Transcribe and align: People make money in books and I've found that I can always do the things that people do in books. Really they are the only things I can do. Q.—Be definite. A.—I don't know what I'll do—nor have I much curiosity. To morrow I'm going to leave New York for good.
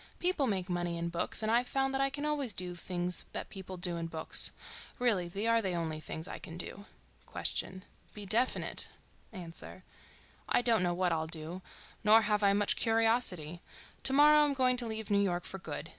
People 0.17 0.47
make 0.47 0.67
money 0.67 0.97
in 0.97 1.09
books 1.09 1.43
and 1.43 1.51
I've 1.51 1.67
found 1.67 1.93
that 1.93 2.01
I 2.01 2.09
can 2.09 2.25
always 2.25 2.53
do 2.53 2.71
the 2.73 2.77
things 2.79 3.23
that 3.33 3.49
people 3.51 3.77
do 3.77 3.97
in 3.97 4.07
books. 4.07 4.51
Really 4.97 5.27
they 5.27 5.45
are 5.45 5.61
the 5.61 5.73
only 5.75 5.99
things 5.99 6.27
I 6.27 6.39
can 6.39 6.57
do. 6.57 6.85
Q.—Be 7.31 8.25
definite. 8.25 8.89
A.—I 9.31 10.61
don't 10.63 10.81
know 10.81 10.95
what 10.95 11.11
I'll 11.11 11.27
do—nor 11.27 12.21
have 12.23 12.41
I 12.41 12.51
much 12.53 12.77
curiosity. 12.77 13.61
To 14.01 14.11
morrow 14.13 14.39
I'm 14.39 14.55
going 14.55 14.75
to 14.77 14.87
leave 14.87 15.11
New 15.11 15.21
York 15.21 15.43
for 15.43 15.59
good. 15.59 15.89